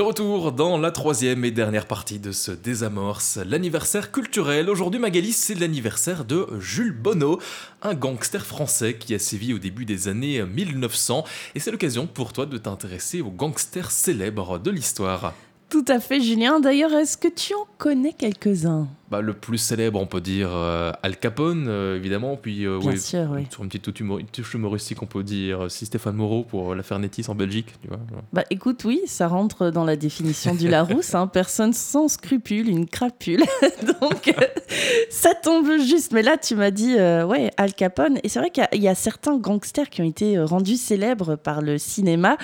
De 0.00 0.04
retour 0.06 0.52
dans 0.52 0.78
la 0.78 0.92
troisième 0.92 1.44
et 1.44 1.50
dernière 1.50 1.84
partie 1.84 2.18
de 2.18 2.32
ce 2.32 2.52
désamorce, 2.52 3.36
l'anniversaire 3.36 4.10
culturel. 4.10 4.70
Aujourd'hui, 4.70 4.98
Magali, 4.98 5.30
c'est 5.30 5.54
l'anniversaire 5.54 6.24
de 6.24 6.46
Jules 6.58 6.98
Bonneau, 6.98 7.38
un 7.82 7.92
gangster 7.92 8.46
français 8.46 8.94
qui 8.94 9.14
a 9.14 9.18
sévi 9.18 9.52
au 9.52 9.58
début 9.58 9.84
des 9.84 10.08
années 10.08 10.42
1900. 10.42 11.24
Et 11.54 11.60
c'est 11.60 11.70
l'occasion 11.70 12.06
pour 12.06 12.32
toi 12.32 12.46
de 12.46 12.56
t'intéresser 12.56 13.20
aux 13.20 13.30
gangsters 13.30 13.90
célèbres 13.90 14.58
de 14.58 14.70
l'histoire. 14.70 15.34
Tout 15.70 15.84
à 15.86 16.00
fait, 16.00 16.20
Julien. 16.20 16.58
D'ailleurs, 16.58 16.92
est-ce 16.92 17.16
que 17.16 17.28
tu 17.28 17.54
en 17.54 17.64
connais 17.78 18.12
quelques-uns? 18.12 18.88
Bah, 19.08 19.20
Le 19.20 19.34
plus 19.34 19.56
célèbre, 19.56 20.00
on 20.00 20.06
peut 20.06 20.20
dire 20.20 20.50
euh, 20.52 20.90
Al 21.04 21.16
Capone, 21.16 21.66
euh, 21.68 21.96
évidemment. 21.96 22.36
Puis, 22.36 22.66
euh, 22.66 22.80
Bien 22.80 22.96
sûr, 22.96 23.28
oui. 23.30 23.46
Sur 23.50 23.62
une 23.62 23.68
petite 23.68 24.32
touche 24.32 24.54
humoristique, 24.54 25.00
on 25.00 25.06
peut 25.06 25.22
dire 25.22 25.70
si 25.70 25.86
Stéphane 25.86 26.16
Moreau 26.16 26.42
pour 26.42 26.74
l'affaire 26.74 26.98
Netis 26.98 27.24
en 27.28 27.36
Belgique. 27.36 27.72
Tu 27.82 27.88
vois. 27.88 28.00
Bah, 28.32 28.42
écoute, 28.50 28.82
oui, 28.84 29.00
ça 29.06 29.28
rentre 29.28 29.70
dans 29.70 29.84
la 29.84 29.94
définition 29.94 30.56
du 30.56 30.66
Larousse. 30.66 31.14
Hein, 31.14 31.28
personne 31.28 31.72
sans 31.72 32.08
scrupule, 32.08 32.68
une 32.68 32.88
crapule. 32.88 33.44
Donc, 34.00 34.34
ça 35.10 35.34
tombe 35.34 35.70
juste. 35.78 36.10
Mais 36.10 36.22
là, 36.22 36.36
tu 36.36 36.56
m'as 36.56 36.72
dit, 36.72 36.96
ouais, 36.96 37.52
Al 37.56 37.74
Capone. 37.74 38.18
Et 38.24 38.28
c'est 38.28 38.40
vrai 38.40 38.50
qu'il 38.50 38.66
y, 38.72 38.78
y, 38.78 38.88
a 38.88 38.96
certains 38.96 39.38
gangsters 39.38 39.88
qui 39.88 40.02
ont 40.02 40.08
été 40.08 40.36
rendus 40.40 40.76
célèbres 40.76 41.36
par 41.36 41.62
le 41.62 41.78
cinéma. 41.78 42.36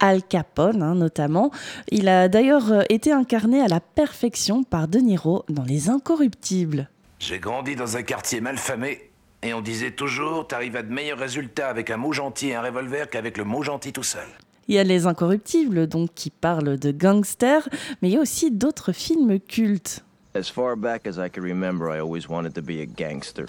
Al 0.00 0.22
Capone 0.22 0.82
hein, 0.82 0.94
notamment. 0.94 1.50
Il 1.90 2.08
a 2.08 2.28
d'ailleurs 2.28 2.72
euh, 2.72 2.82
été 2.88 3.12
incarné 3.12 3.60
à 3.60 3.68
la 3.68 3.80
perfection 3.80 4.64
par 4.64 4.88
De 4.88 4.98
Niro 4.98 5.44
dans 5.48 5.64
Les 5.64 5.88
Incorruptibles. 5.88 6.88
J'ai 7.18 7.38
grandi 7.38 7.76
dans 7.76 7.96
un 7.96 8.02
quartier 8.02 8.40
malfamé 8.40 9.10
et 9.42 9.54
on 9.54 9.60
disait 9.60 9.90
toujours 9.92 10.46
t'arrives 10.46 10.76
à 10.76 10.82
de 10.82 10.92
meilleurs 10.92 11.18
résultats 11.18 11.68
avec 11.68 11.90
un 11.90 11.96
mot 11.96 12.12
gentil 12.12 12.48
et 12.48 12.54
un 12.54 12.62
revolver 12.62 13.08
qu'avec 13.10 13.36
le 13.36 13.44
mot 13.44 13.62
gentil 13.62 13.92
tout 13.92 14.02
seul. 14.02 14.26
Il 14.68 14.74
y 14.74 14.78
a 14.78 14.84
Les 14.84 15.06
Incorruptibles, 15.06 15.86
donc 15.86 16.10
qui 16.14 16.28
parlent 16.28 16.78
de 16.78 16.90
gangsters, 16.90 17.68
mais 18.02 18.10
il 18.10 18.14
y 18.14 18.16
a 18.18 18.20
aussi 18.20 18.50
d'autres 18.50 18.92
films 18.92 19.40
cultes. 19.40 20.04
As 20.34 20.50
far 20.50 20.76
back 20.76 21.06
as 21.06 21.16
I 21.16 21.30
can 21.30 21.42
remember, 21.42 21.88
I 21.88 22.00
always 22.00 22.28
wanted 22.28 22.52
to 22.54 22.62
be 22.62 22.80
a 22.80 22.86
gangster. 22.86 23.46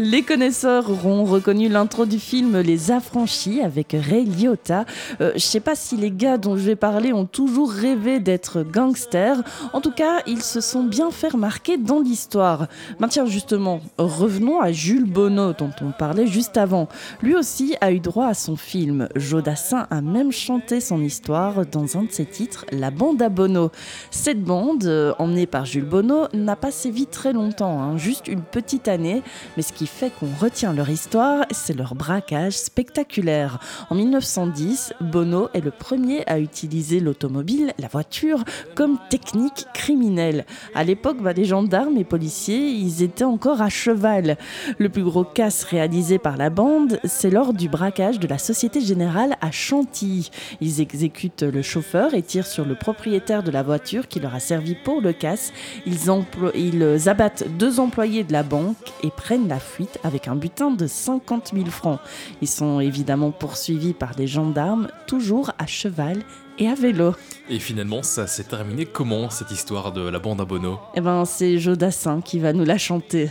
Les 0.00 0.22
connaisseurs 0.22 0.90
auront 0.90 1.22
reconnu 1.22 1.68
l'intro 1.68 2.04
du 2.04 2.18
film 2.18 2.58
Les 2.58 2.90
Affranchis 2.90 3.60
avec 3.60 3.92
Ray 3.96 4.24
Liotta. 4.24 4.86
Euh, 5.20 5.30
je 5.36 5.40
sais 5.40 5.60
pas 5.60 5.76
si 5.76 5.96
les 5.96 6.10
gars 6.10 6.36
dont 6.36 6.56
je 6.56 6.62
vais 6.62 6.74
parler 6.74 7.12
ont 7.12 7.26
toujours 7.26 7.70
rêvé 7.70 8.18
d'être 8.18 8.64
gangsters. 8.64 9.44
En 9.72 9.80
tout 9.80 9.92
cas, 9.92 10.22
ils 10.26 10.42
se 10.42 10.60
sont 10.60 10.82
bien 10.82 11.12
fait 11.12 11.28
remarquer 11.28 11.76
dans 11.76 12.00
l'histoire. 12.00 12.66
Tiens, 13.08 13.26
justement, 13.26 13.80
revenons 13.96 14.60
à 14.60 14.72
Jules 14.72 15.08
Bonneau 15.08 15.52
dont 15.52 15.70
on 15.80 15.92
parlait 15.92 16.26
juste 16.26 16.56
avant. 16.56 16.88
Lui 17.22 17.36
aussi 17.36 17.76
a 17.80 17.92
eu 17.92 18.00
droit 18.00 18.26
à 18.26 18.34
son 18.34 18.56
film. 18.56 19.08
Jodassin 19.14 19.86
a 19.90 20.00
même 20.00 20.32
chanté 20.32 20.80
son 20.80 21.00
histoire 21.02 21.66
dans 21.66 21.96
un 21.96 22.02
de 22.02 22.10
ses 22.10 22.26
titres, 22.26 22.66
La 22.72 22.90
bande 22.90 23.22
à 23.22 23.28
Bonneau. 23.28 23.70
Cette 24.10 24.42
bande, 24.42 24.86
euh, 24.86 25.14
emmenée 25.20 25.46
par 25.46 25.66
Jules 25.66 25.84
Bonneau, 25.84 26.26
n'a 26.32 26.56
pas 26.56 26.72
sévi 26.72 27.06
très 27.06 27.32
longtemps, 27.32 27.80
hein, 27.80 27.96
juste 27.96 28.26
une 28.26 28.42
petite 28.42 28.88
année, 28.88 29.22
mais 29.56 29.62
ce 29.62 29.72
qui 29.72 29.83
fait 29.86 30.10
qu'on 30.10 30.30
retient 30.40 30.72
leur 30.72 30.88
histoire, 30.88 31.44
c'est 31.50 31.76
leur 31.76 31.94
braquage 31.94 32.56
spectaculaire. 32.56 33.58
En 33.90 33.94
1910, 33.94 34.94
Bono 35.00 35.48
est 35.54 35.60
le 35.60 35.70
premier 35.70 36.26
à 36.26 36.38
utiliser 36.38 37.00
l'automobile, 37.00 37.72
la 37.78 37.88
voiture, 37.88 38.44
comme 38.74 38.98
technique 39.10 39.66
criminelle. 39.74 40.46
À 40.74 40.84
l'époque, 40.84 41.20
bah, 41.20 41.32
les 41.32 41.44
gendarmes 41.44 41.96
et 41.96 42.04
policiers, 42.04 42.68
ils 42.68 43.02
étaient 43.02 43.24
encore 43.24 43.62
à 43.62 43.68
cheval. 43.68 44.36
Le 44.78 44.88
plus 44.88 45.04
gros 45.04 45.24
casse 45.24 45.64
réalisé 45.64 46.18
par 46.18 46.36
la 46.36 46.50
bande, 46.50 47.00
c'est 47.04 47.30
lors 47.30 47.52
du 47.52 47.68
braquage 47.68 48.18
de 48.18 48.28
la 48.28 48.38
Société 48.38 48.80
Générale 48.80 49.36
à 49.40 49.50
Chantilly. 49.50 50.30
Ils 50.60 50.80
exécutent 50.80 51.42
le 51.42 51.62
chauffeur 51.62 52.14
et 52.14 52.22
tirent 52.22 52.46
sur 52.46 52.64
le 52.64 52.74
propriétaire 52.74 53.42
de 53.42 53.50
la 53.50 53.62
voiture 53.62 54.08
qui 54.08 54.20
leur 54.20 54.34
a 54.34 54.40
servi 54.40 54.74
pour 54.74 55.00
le 55.00 55.12
casse. 55.12 55.52
Ils, 55.86 57.08
abattent 57.08 57.44
deux 57.58 57.80
employés 57.80 58.24
de 58.24 58.32
la 58.32 58.42
banque 58.42 58.76
et 59.02 59.10
prennent 59.10 59.48
la 59.48 59.58
avec 60.02 60.28
un 60.28 60.36
butin 60.36 60.70
de 60.70 60.86
50 60.86 61.52
000 61.54 61.66
francs. 61.66 62.00
Ils 62.40 62.48
sont 62.48 62.80
évidemment 62.80 63.30
poursuivis 63.30 63.92
par 63.92 64.14
des 64.14 64.26
gendarmes, 64.26 64.88
toujours 65.06 65.52
à 65.58 65.66
cheval 65.66 66.22
et 66.58 66.68
à 66.68 66.74
vélo. 66.74 67.14
Et 67.48 67.58
finalement, 67.58 68.02
ça 68.02 68.26
s'est 68.26 68.44
terminé 68.44 68.86
comment 68.86 69.30
cette 69.30 69.50
histoire 69.50 69.92
de 69.92 70.08
la 70.08 70.18
bande 70.18 70.40
à 70.40 70.44
Bono? 70.44 70.78
Eh 70.94 71.00
ben, 71.00 71.24
c'est 71.24 71.58
Jodassin 71.58 72.20
qui 72.20 72.38
va 72.38 72.52
nous 72.52 72.64
la 72.64 72.78
chanter. 72.78 73.30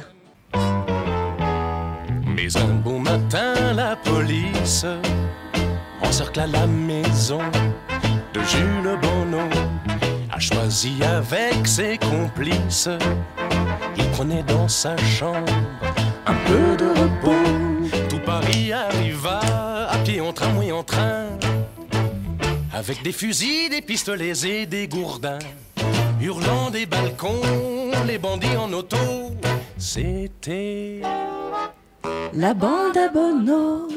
Mais 2.35 2.57
un 2.57 2.73
bon 2.83 2.99
matin, 2.99 3.73
la 3.73 3.95
police 3.95 4.85
encercle 6.01 6.41
à 6.41 6.47
la 6.47 6.67
maison 6.67 7.39
de 8.33 8.39
Jules 8.41 8.99
Bono. 9.01 9.43
A 10.31 10.39
choisi 10.39 10.93
avec 11.03 11.67
ses 11.67 11.97
complices, 11.99 12.89
il 13.95 14.05
prenait 14.11 14.43
dans 14.43 14.67
sa 14.67 14.97
chambre 14.97 15.53
un 16.25 16.35
peu 16.47 16.77
de 16.77 16.89
repos. 16.89 17.99
Tout 18.09 18.19
Paris 18.19 18.71
arriva 18.71 19.39
à 19.89 19.97
pied 19.99 20.21
en 20.21 20.33
tramway 20.33 20.71
en 20.71 20.83
train, 20.83 21.25
avec 22.73 23.03
des 23.03 23.11
fusils, 23.11 23.69
des 23.69 23.81
pistolets 23.81 24.45
et 24.45 24.65
des 24.65 24.87
gourdins, 24.87 25.39
hurlant 26.21 26.69
des 26.69 26.85
balcons, 26.85 27.41
les 28.07 28.17
bandits 28.17 28.57
en 28.57 28.71
auto. 28.73 28.97
C'était 29.77 31.01
la 32.33 32.53
bande 32.53 32.97
à 32.97 33.09
Bono. 33.09 33.87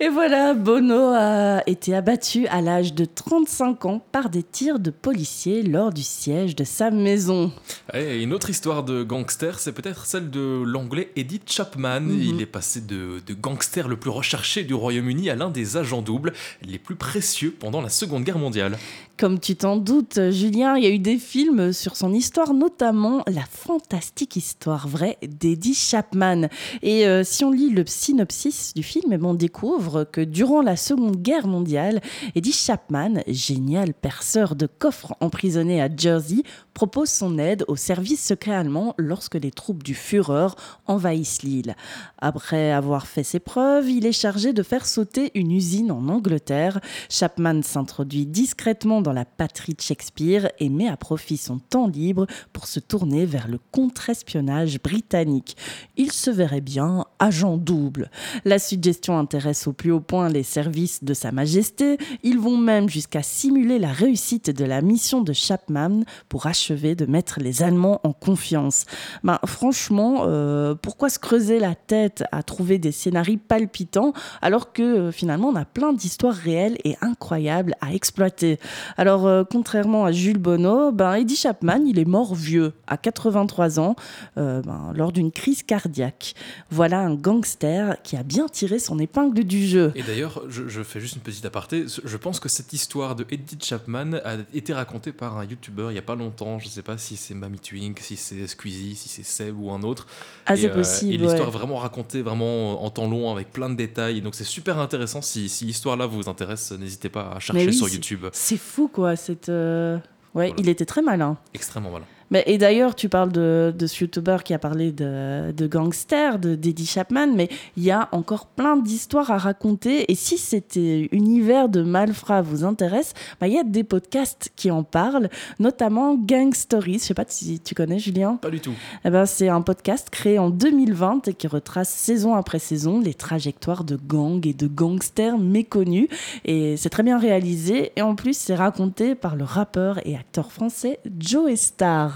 Et 0.00 0.08
voilà, 0.08 0.54
Bono 0.54 1.12
a 1.14 1.62
été 1.66 1.94
abattu 1.94 2.46
à 2.46 2.62
l'âge 2.62 2.94
de 2.94 3.04
35 3.04 3.84
ans 3.84 4.06
par 4.12 4.30
des 4.30 4.42
tirs 4.42 4.78
de 4.78 4.90
policiers 4.90 5.62
lors 5.62 5.92
du 5.92 6.02
siège 6.02 6.56
de 6.56 6.64
sa 6.64 6.90
maison. 6.90 7.52
Et 7.92 8.22
une 8.22 8.32
autre 8.32 8.50
histoire 8.50 8.82
de 8.82 9.02
gangster, 9.02 9.58
c'est 9.58 9.72
peut-être 9.72 10.06
celle 10.06 10.30
de 10.30 10.62
l'anglais 10.64 11.12
Eddie 11.16 11.42
Chapman. 11.44 12.00
Mhm. 12.00 12.22
Il 12.22 12.40
est 12.40 12.46
passé 12.46 12.80
de, 12.80 13.20
de, 13.26 13.34
gangster 13.34 13.88
le 13.88 13.96
plus 13.96 14.10
recherché 14.10 14.64
du 14.64 14.74
Royaume-Uni 14.74 15.28
à 15.28 15.34
l'un 15.34 15.50
des 15.50 15.76
agents 15.76 16.02
doubles 16.02 16.32
les 16.62 16.78
plus 16.78 16.96
précieux 16.96 17.54
pendant 17.58 17.82
la 17.82 17.90
Seconde 17.90 18.24
Guerre 18.24 18.38
mondiale. 18.38 18.78
Comme 19.18 19.40
tu 19.40 19.56
t'en 19.56 19.78
doutes, 19.78 20.30
Julien, 20.30 20.76
il 20.76 20.84
y 20.84 20.86
a 20.86 20.90
eu 20.90 20.98
des 20.98 21.16
films 21.16 21.72
sur 21.72 21.96
son 21.96 22.12
histoire, 22.12 22.52
notamment 22.52 23.22
la 23.26 23.46
fantastique 23.48 24.36
histoire 24.36 24.88
vraie 24.88 25.16
d'Eddie 25.26 25.72
Chapman. 25.72 26.48
Et 26.82 27.06
euh, 27.06 27.24
si 27.24 27.42
on 27.42 27.50
lit 27.50 27.70
le 27.70 27.84
synopsis 27.86 28.74
du 28.74 28.82
film, 28.82 29.14
eh 29.14 29.16
ben, 29.16 29.28
on 29.28 29.34
découvre 29.34 30.04
que 30.04 30.20
durant 30.20 30.60
la 30.60 30.76
Seconde 30.76 31.16
Guerre 31.16 31.46
mondiale, 31.46 32.02
Eddie 32.34 32.52
Chapman, 32.52 33.22
génial 33.26 33.94
perceur 33.94 34.54
de 34.54 34.66
coffres 34.66 35.14
emprisonné 35.20 35.80
à 35.80 35.88
Jersey, 35.88 36.42
propose 36.74 37.08
son 37.08 37.38
aide 37.38 37.64
au 37.68 37.76
service 37.76 38.22
secret 38.22 38.52
allemand 38.52 38.94
lorsque 38.98 39.36
les 39.36 39.50
troupes 39.50 39.82
du 39.82 39.94
Führer 39.94 40.48
envahissent 40.84 41.42
l'île. 41.42 41.74
Après 42.18 42.70
avoir 42.70 43.06
fait 43.06 43.24
ses 43.24 43.40
preuves, 43.40 43.88
il 43.88 44.04
est 44.04 44.12
chargé 44.12 44.52
de 44.52 44.62
faire 44.62 44.84
sauter 44.84 45.30
une 45.34 45.52
usine 45.52 45.90
en 45.90 46.06
Angleterre. 46.08 46.80
Chapman 47.08 47.62
s'introduit 47.62 48.26
discrètement 48.26 49.00
dans 49.06 49.12
la 49.12 49.24
patrie 49.24 49.74
de 49.74 49.80
Shakespeare 49.80 50.50
et 50.58 50.68
met 50.68 50.88
à 50.88 50.96
profit 50.96 51.36
son 51.36 51.60
temps 51.60 51.86
libre 51.86 52.26
pour 52.52 52.66
se 52.66 52.80
tourner 52.80 53.24
vers 53.24 53.46
le 53.46 53.60
contre-espionnage 53.70 54.82
britannique. 54.82 55.56
Il 55.96 56.10
se 56.10 56.28
verrait 56.28 56.60
bien 56.60 57.04
agent 57.20 57.56
double. 57.56 58.10
La 58.44 58.58
suggestion 58.58 59.16
intéresse 59.16 59.68
au 59.68 59.72
plus 59.72 59.92
haut 59.92 60.00
point 60.00 60.28
les 60.28 60.42
services 60.42 61.04
de 61.04 61.14
Sa 61.14 61.30
Majesté. 61.30 61.98
Ils 62.24 62.40
vont 62.40 62.56
même 62.56 62.88
jusqu'à 62.88 63.22
simuler 63.22 63.78
la 63.78 63.92
réussite 63.92 64.50
de 64.50 64.64
la 64.64 64.82
mission 64.82 65.20
de 65.20 65.32
Chapman 65.32 66.02
pour 66.28 66.48
achever 66.48 66.96
de 66.96 67.06
mettre 67.06 67.38
les 67.38 67.62
Allemands 67.62 68.00
en 68.02 68.12
confiance. 68.12 68.86
Ben, 69.22 69.38
franchement, 69.46 70.24
euh, 70.24 70.74
pourquoi 70.74 71.10
se 71.10 71.20
creuser 71.20 71.60
la 71.60 71.76
tête 71.76 72.24
à 72.32 72.42
trouver 72.42 72.78
des 72.78 72.90
scénarios 72.90 73.38
palpitants 73.46 74.14
alors 74.42 74.72
que 74.72 74.82
euh, 74.82 75.12
finalement 75.12 75.50
on 75.50 75.56
a 75.56 75.64
plein 75.64 75.92
d'histoires 75.92 76.34
réelles 76.34 76.78
et 76.82 76.96
incroyables 77.02 77.76
à 77.80 77.94
exploiter? 77.94 78.58
Alors, 78.96 79.26
euh, 79.26 79.44
contrairement 79.44 80.04
à 80.04 80.12
Jules 80.12 80.38
Bonneau, 80.38 80.92
ben, 80.92 81.14
Eddie 81.14 81.36
Chapman, 81.36 81.80
il 81.86 81.98
est 81.98 82.04
mort 82.04 82.34
vieux, 82.34 82.72
à 82.86 82.96
83 82.96 83.80
ans, 83.80 83.96
ben, 84.36 84.62
lors 84.94 85.12
d'une 85.12 85.32
crise 85.32 85.62
cardiaque. 85.62 86.34
Voilà 86.70 87.00
un 87.00 87.14
gangster 87.14 87.96
qui 88.02 88.16
a 88.16 88.22
bien 88.22 88.48
tiré 88.48 88.78
son 88.78 88.98
épingle 88.98 89.44
du 89.44 89.66
jeu. 89.66 89.92
Et 89.94 90.02
d'ailleurs, 90.02 90.42
je, 90.48 90.68
je, 90.68 90.82
fais 90.82 91.00
juste 91.00 91.16
une 91.16 91.22
petite 91.22 91.44
aparté, 91.44 91.86
je 92.04 92.16
pense 92.16 92.40
que 92.40 92.48
cette 92.48 92.72
histoire 92.72 93.16
de 93.16 93.26
Eddie 93.30 93.58
Chapman 93.60 94.14
a 94.24 94.36
été 94.54 94.72
racontée 94.72 95.12
par 95.12 95.38
un 95.38 95.44
youtubeur 95.44 95.90
il 95.90 95.94
n'y 95.94 95.98
a 95.98 96.02
pas 96.02 96.14
longtemps 96.14 96.58
je 96.58 96.66
ne 96.66 96.70
sais 96.70 96.82
pas 96.82 96.98
si 96.98 97.16
c'est 97.16 97.34
Mamie 97.34 97.58
Twink, 97.58 97.98
si 98.00 98.16
c'est 98.16 98.46
Squeezie, 98.46 98.94
si 98.94 99.08
c'est 99.08 99.22
Seb 99.22 99.58
ou 99.58 99.70
un 99.70 99.82
autre. 99.82 100.06
Ah, 100.46 100.56
c'est 100.56 100.70
euh, 100.70 100.74
possible. 100.74 101.14
Et 101.14 101.16
l'histoire 101.16 101.50
vraiment 101.50 101.76
racontée 101.76 102.22
vraiment 102.22 102.84
en 102.84 102.90
temps 102.90 103.08
long 103.08 103.30
avec 103.32 103.52
plein 103.52 103.68
de 103.68 103.74
détails. 103.74 104.20
Donc 104.20 104.34
c'est 104.34 104.44
super 104.44 104.78
intéressant. 104.78 105.22
Si, 105.22 105.48
si 105.48 105.64
l'histoire-là 105.64 106.06
vous 106.06 106.28
intéresse, 106.28 106.72
n'hésitez 106.72 107.08
pas 107.08 107.32
à 107.36 107.40
chercher 107.40 107.72
sur 107.72 107.88
YouTube. 107.88 108.26
C'est 108.32 108.56
fou 108.56 108.85
quoi. 108.88 109.16
Cette, 109.16 109.48
euh, 109.48 109.98
Ouais, 110.34 110.52
il 110.58 110.68
était 110.68 110.84
très 110.84 111.00
malin. 111.00 111.38
Extrêmement 111.54 111.90
malin. 111.90 112.04
Mais, 112.30 112.42
et 112.46 112.58
d'ailleurs, 112.58 112.94
tu 112.94 113.08
parles 113.08 113.32
de, 113.32 113.74
de 113.76 113.86
ce 113.86 114.04
youtubeur 114.04 114.42
qui 114.42 114.54
a 114.54 114.58
parlé 114.58 114.92
de, 114.92 115.52
de 115.52 115.66
gangster, 115.66 116.38
de 116.38 116.54
d'Eddie 116.54 116.86
Chapman, 116.86 117.28
mais 117.34 117.48
il 117.76 117.84
y 117.84 117.90
a 117.90 118.08
encore 118.12 118.46
plein 118.46 118.76
d'histoires 118.76 119.30
à 119.30 119.38
raconter. 119.38 120.10
Et 120.10 120.14
si 120.14 120.38
cet 120.38 120.76
univers 120.76 121.68
de 121.68 121.82
malfrats 121.82 122.42
vous 122.42 122.64
intéresse, 122.64 123.14
bah, 123.40 123.48
il 123.48 123.54
y 123.54 123.58
a 123.58 123.64
des 123.64 123.84
podcasts 123.84 124.50
qui 124.56 124.70
en 124.70 124.82
parlent, 124.82 125.28
notamment 125.58 126.14
Gang 126.14 126.54
Stories. 126.54 126.98
Je 126.98 127.04
sais 127.04 127.14
pas 127.14 127.24
si 127.28 127.60
tu 127.60 127.74
connais, 127.74 127.98
Julien 127.98 128.36
Pas 128.36 128.50
du 128.50 128.60
tout. 128.60 128.74
Eh 129.04 129.10
ben, 129.10 129.26
c'est 129.26 129.48
un 129.48 129.62
podcast 129.62 130.10
créé 130.10 130.38
en 130.38 130.50
2020 130.50 131.28
et 131.28 131.34
qui 131.34 131.46
retrace 131.46 131.88
saison 131.88 132.34
après 132.34 132.58
saison 132.58 133.00
les 133.00 133.14
trajectoires 133.14 133.84
de 133.84 133.96
gangs 133.96 134.46
et 134.46 134.54
de 134.54 134.66
gangsters 134.66 135.38
méconnus. 135.38 136.08
Et 136.44 136.76
c'est 136.76 136.90
très 136.90 137.02
bien 137.02 137.18
réalisé. 137.18 137.92
Et 137.96 138.02
en 138.02 138.14
plus, 138.14 138.36
c'est 138.36 138.54
raconté 138.54 139.14
par 139.14 139.36
le 139.36 139.44
rappeur 139.44 140.00
et 140.06 140.16
acteur 140.16 140.52
français 140.52 140.98
Joe 141.18 141.54
Star. 141.54 142.15